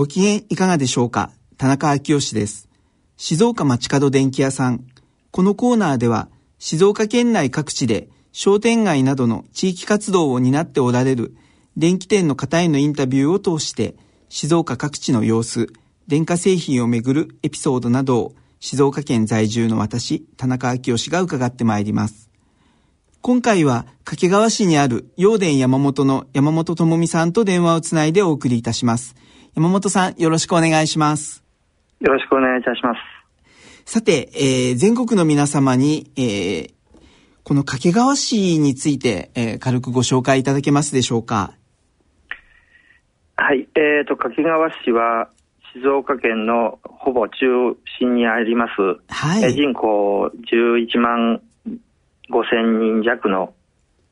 [0.00, 1.30] ご機嫌いかがでしょうか？
[1.58, 2.70] 田中昭義です。
[3.18, 4.86] 静岡町角電気屋さん。
[5.30, 11.36] このコーナーでは、静岡県内各地で商店街などの地域活動を担っておられる
[11.76, 13.94] 電気店の方へのインタビューを通して、
[14.30, 15.66] 静岡各地の様子、
[16.08, 22.30] 電化製品をめぐるエピソードなどを静岡県在住の私、田中昭義が伺ってまいります。
[23.20, 29.14] 今回は掛川市にある陽電山本の山本智美さんと電話をつないでお送りいたします。
[29.56, 31.42] 山本さん、よろしくお願いします。
[32.00, 33.00] よろしくお願いいたします。
[33.84, 36.72] さて、えー、全国の皆様に、えー、
[37.42, 41.54] この掛川市について、えー、軽くご紹介いただけますでしょうか？
[43.36, 45.28] はい、えーと、掛川市は
[45.74, 47.34] 静岡県のほぼ中
[47.98, 48.72] 心にあります、
[49.08, 51.40] はい、人口11万
[52.30, 53.54] 5千人弱の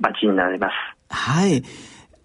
[0.00, 0.72] 町になります。
[1.14, 1.62] はい。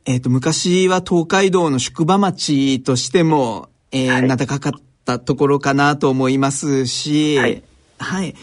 [0.08, 7.64] えっ、ー、と、昔は東海道の宿場町としても、えー、はい、名高かったところかなと思いますし、はい。
[7.98, 8.36] はい。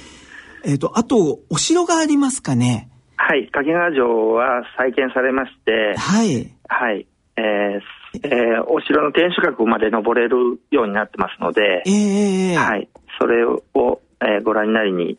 [0.65, 2.89] えっ、ー、と、あと、お城がありますかね？
[3.17, 3.47] はい。
[3.47, 6.53] 掛川城は再建されまして、はい。
[6.69, 7.07] はい。
[7.37, 7.81] えー、
[8.25, 12.89] えー、お城の天守閣まで登れるようになってますので、えー、はい。
[13.21, 13.63] それを、
[14.21, 15.17] えー、ご覧になりに、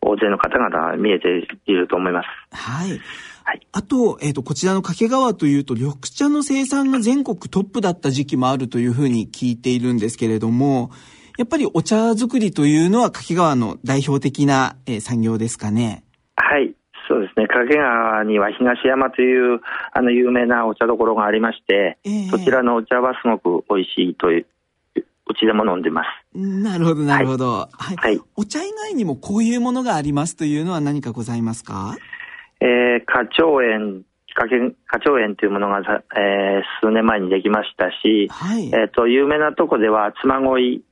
[0.00, 2.26] 大勢の方々見えていると思います。
[2.56, 2.98] はい。
[3.50, 10.92] はい、あと、えっ、ー、と、こちらの掛川というと、緑茶の生産が全国トップだった時期もあるというふうに聞いているんですけれども、
[11.36, 16.04] やっぱりお茶作りというのは掛川の代表的な、えー、産業ですかね。
[16.36, 16.76] はい。
[17.08, 17.48] そうですね。
[17.48, 19.58] 掛川には東山という、
[19.94, 24.46] あの、有名なお茶どころがありまして、えー、そちらのお茶はすごく美味しいという、
[24.94, 26.38] うちでも飲んでます。
[26.38, 27.68] なるほど、なるほど。
[27.72, 27.96] はい。
[27.96, 31.96] はい、お茶以外にもこういうものがありますというのは何かございますか？
[32.60, 34.04] えー、花鳥園、
[34.34, 34.48] 花
[35.02, 35.78] 鳥園というものが、
[36.16, 40.82] えー、数年前にできましたし、はい、えっ、ー、と、有名なとこでは妻恋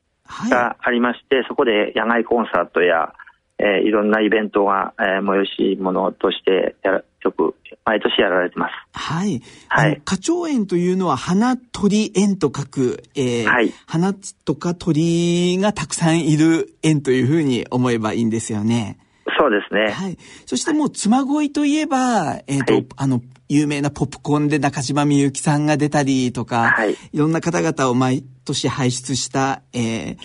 [0.50, 3.12] がありまして、はい、そこで野外コンサートや、
[3.58, 8.72] えー、いろんなイベントが、えー、催し物としてやよく毎年やられてます。
[8.92, 9.42] はい。
[9.68, 10.00] はい。
[10.04, 13.72] 花鳥園というのは花鳥園と書く、えー、はい。
[13.86, 18.98] 花とか鳥がたくさんいる園というふうに思えばいいんですよね。
[19.38, 19.92] そうですね。
[19.92, 20.18] はい。
[20.46, 26.94] そしてもう、妻恋といえば、えっ、ー、と、はい、あの、有名なポップコーンで中島みゆきさんが出たりとか、はい。
[27.12, 30.16] いろんな方々を毎年輩出した、えー、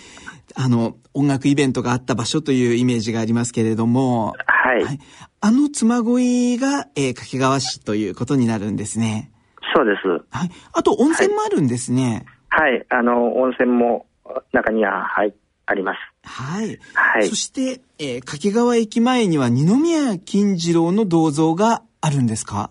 [0.56, 4.84] あの、音楽イベントがあった場所というイメージがありますけれども、はい。
[4.84, 5.00] はい、
[5.41, 9.31] あの妻恋が、えー、掛川市ということになるんですね。
[9.75, 10.07] そうです。
[10.31, 10.52] はい。
[10.73, 12.25] あと、温泉もあるんですね。
[12.50, 12.73] はい。
[12.73, 14.07] はい、あの、温泉も
[14.52, 15.34] 中には入っ
[15.66, 15.97] あります。
[16.24, 16.79] はい。
[16.94, 17.28] はい。
[17.28, 22.69] そして、えー、掛川駅前には二宮金次郎の銅像があるんですか？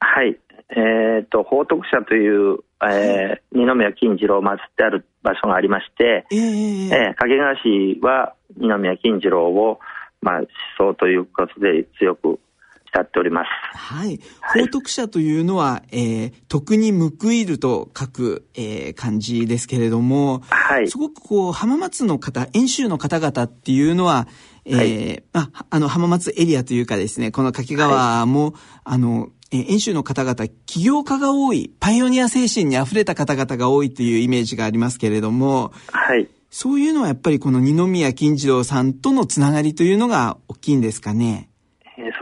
[0.00, 0.38] はい。
[0.70, 9.78] えっ、ー、と、宝徳社という、えー、二宮金次郎を祀ってある場所がありまして、えー、えー、掛川市は二宮金次郎を、
[10.20, 10.46] まあ、思
[10.78, 12.40] 想ということで強く
[12.94, 13.48] 慕っております。
[13.76, 14.20] はい。
[14.40, 20.88] 宝徳社というのは、えー、徳に報いると書く、えー、漢字ですけれども、はい。
[20.88, 24.28] すごくこう、浜松の方、遠州の方々っていうのは、
[24.64, 28.52] えー、はい、あ、あの、浜松エリアというかですね、この掛川も、はい、
[28.84, 36.28] あの、えー、遠州の方々、起業家が多い、パイオニア精神に溢れた方々が多いというイメージがありますけれども、はい。
[36.50, 41.50] そういうのはやっぱりこの二宮金次郎さんとのつながりというのが大きいんですかね。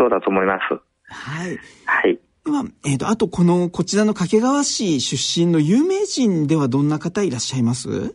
[0.03, 0.81] えー、そうだと思います。
[1.07, 1.59] はい。
[1.87, 2.19] はい。
[2.45, 8.15] では、えっ、ー、と、あと、この、こちらの掛川市出身の有名人ではどんな方いらっしゃいます？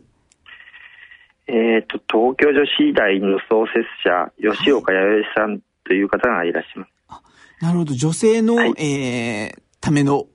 [1.46, 6.90] えっ、と、東京女子医大の創設者、吉岡弥生さんという方がいらっしゃいます。
[7.08, 7.22] あ
[7.60, 7.94] なるほど。
[7.94, 10.26] 女性の、はい、えー、ための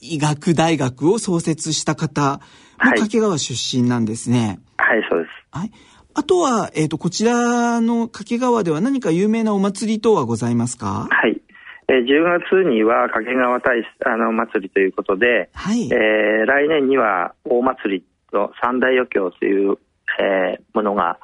[0.00, 2.40] 医学大学を創設した方
[2.78, 4.60] も掛川出身なんですね。
[4.76, 5.30] はい、はい、そうです。
[5.50, 5.70] はい。
[6.14, 11.08] あとは、えっ、ー、と、こちらの掛川では何か有名なお祭り等はございますか？
[11.10, 11.40] はい。
[11.90, 19.78] えー、10月には掛川大あの祭りということで、はい、えー、来年には大祭りと三大余興という、
[20.20, 21.18] えー、ものが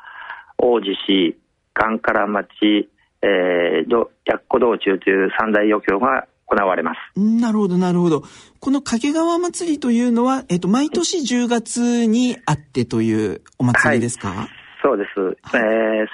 [0.57, 1.37] 王子市、
[1.75, 2.49] カンカラ町、
[3.21, 7.21] えー、薬庫道中という三大余興が行われます。
[7.21, 8.23] なるほど、なるほど。
[8.61, 14.49] この掛川祭りというのは、えっと、毎年10月にあってというお祭りですか、はい、
[14.85, 15.21] そうです。
[15.21, 16.07] はい、えー、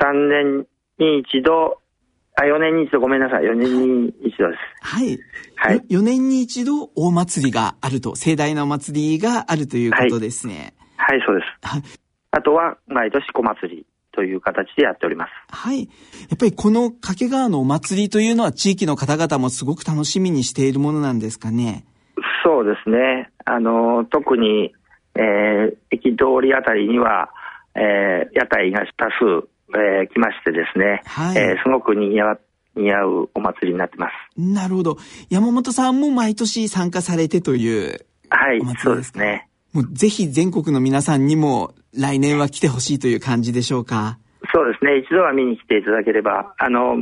[0.00, 0.66] 3年
[0.98, 1.80] に一度、
[2.36, 3.44] あ、4年に一度、ごめんなさい。
[3.44, 4.60] 4年に一度です。
[4.82, 5.18] はい。
[5.56, 5.80] はい。
[5.88, 10.74] 4年に一度大祭りがあると、盛大なお祭りがあるということですね。
[10.96, 11.66] はい、はい、そうです。
[11.66, 11.82] はい。
[12.32, 15.30] あとは、毎年小祭りという形でやっております。
[15.48, 15.80] はい。
[15.80, 15.86] や
[16.34, 21.84] っぱりこの掛川のお祭りというのは地域の方々もすごく楽しみにしているものなんですかね？
[22.44, 23.30] そうですね。
[23.44, 24.72] あの、特に、
[25.14, 27.30] えー、駅通りあたりには、
[27.74, 32.38] えー、屋台が多数、えー、来ましてですね、はい、えー、すごくにぎわ
[32.76, 34.40] 似合うお祭りになってます。
[34.40, 34.96] なるほど。
[35.28, 39.48] 山本さんも毎年参加されてというはい、そうですね。
[39.72, 44.18] もうぜひ全国の皆さんにも来年は来てほしいという感じでしょうか？
[44.52, 44.98] そうですね。
[44.98, 46.96] 一度は見に来ていただければ、あの、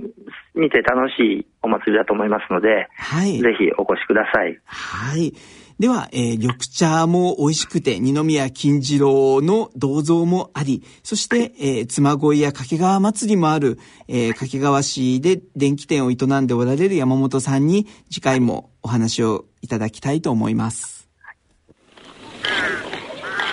[0.55, 3.39] 見て楽しいお祭りだと思いますので、はい。
[3.39, 4.59] ぜひお越しください。
[4.65, 5.33] はい。
[5.79, 13.79] では、えー、緑茶も美味しくて、二宮金次郎の銅像もあり、そして、えー、妻恋や掛川祭りもある、
[14.09, 21.09] えー、掛川市で電気店を営んでおられる山本さんに、次回もお話をいただきたいと思います。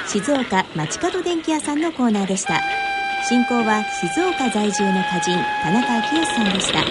[0.07, 2.61] 静岡町角電気屋さんのコーナーでした。
[3.27, 6.83] 進行は静岡在住の歌人田中昭さんでした。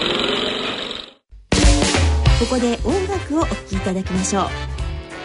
[2.39, 4.74] ここで音楽をお聴きいただきましょう。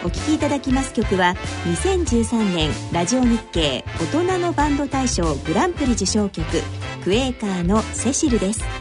[0.03, 6.45] お聴きいただきます曲は2013年ラジオ日経大人のバンド大賞グランプリ受賞曲
[7.03, 8.80] クエーカーのセシルです。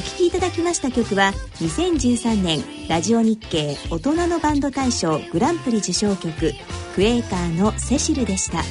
[0.00, 6.32] お聴きいただきました曲は2013年ラジオ日経大人のバンド大賞グランプリ受賞曲
[6.94, 8.62] クエーカーのセシルでした。